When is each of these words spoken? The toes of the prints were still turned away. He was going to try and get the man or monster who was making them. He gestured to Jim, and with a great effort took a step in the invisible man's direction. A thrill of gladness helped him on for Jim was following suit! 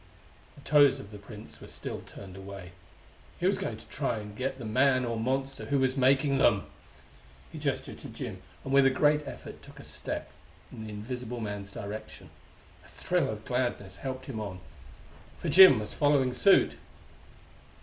The 0.55 0.61
toes 0.67 0.99
of 0.99 1.11
the 1.11 1.19
prints 1.19 1.61
were 1.61 1.67
still 1.67 2.01
turned 2.01 2.35
away. 2.35 2.71
He 3.39 3.45
was 3.45 3.59
going 3.59 3.77
to 3.77 3.85
try 3.85 4.17
and 4.17 4.35
get 4.35 4.57
the 4.57 4.65
man 4.65 5.05
or 5.05 5.15
monster 5.19 5.65
who 5.65 5.77
was 5.77 5.95
making 5.95 6.39
them. 6.39 6.63
He 7.51 7.59
gestured 7.59 7.99
to 7.99 8.09
Jim, 8.09 8.41
and 8.63 8.73
with 8.73 8.87
a 8.87 8.89
great 8.89 9.27
effort 9.27 9.61
took 9.61 9.79
a 9.79 9.83
step 9.83 10.31
in 10.71 10.85
the 10.85 10.89
invisible 10.91 11.39
man's 11.39 11.71
direction. 11.71 12.31
A 12.83 12.89
thrill 12.89 13.29
of 13.29 13.45
gladness 13.45 13.97
helped 13.97 14.25
him 14.25 14.39
on 14.39 14.59
for 15.39 15.49
Jim 15.49 15.77
was 15.77 15.93
following 15.93 16.33
suit! 16.33 16.77